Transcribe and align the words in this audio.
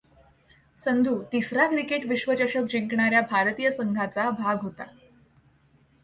संधू 0.79 1.15
तिसरा 1.31 1.67
क्रिकेट 1.67 2.05
विश्वचषक 2.05 2.63
जिंकणार् 2.69 3.13
या 3.13 3.21
भारतीय 3.21 3.71
संघाचा 3.71 4.29
भाग 4.29 4.57
होता. 4.61 4.83